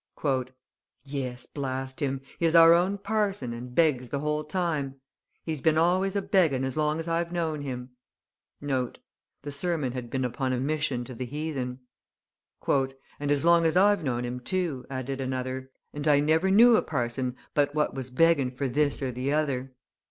"Yes, 1.05 1.45
blast 1.45 1.99
him! 2.01 2.21
He 2.39 2.47
is 2.47 2.55
our 2.55 2.73
own 2.73 2.97
parson, 2.97 3.53
and 3.53 3.75
begs 3.75 4.09
the 4.09 4.17
whole 4.17 4.43
time. 4.43 4.95
He's 5.43 5.61
been 5.61 5.77
always 5.77 6.15
a 6.15 6.23
begging 6.23 6.63
as 6.63 6.75
long 6.75 6.97
as 6.97 7.07
I've 7.07 7.31
known 7.31 7.61
him." 7.61 7.91
(The 8.61 9.51
sermon 9.51 9.91
had 9.91 10.09
been 10.09 10.25
upon 10.25 10.53
a 10.53 10.59
mission 10.59 11.03
to 11.03 11.13
the 11.13 11.25
heathen.) 11.27 11.81
"And 12.67 13.29
as 13.29 13.45
long 13.45 13.63
as 13.63 13.77
I've 13.77 14.03
known 14.03 14.23
him 14.25 14.39
too," 14.39 14.87
added 14.89 15.21
another; 15.21 15.69
"and 15.93 16.07
I 16.07 16.19
never 16.19 16.49
knew 16.49 16.75
a 16.77 16.81
parson 16.81 17.35
but 17.53 17.75
what 17.75 17.93
was 17.93 18.09
begging 18.09 18.49
for 18.49 18.67
this 18.67 19.03
or 19.03 19.11
the 19.11 19.31
other." 19.31 19.71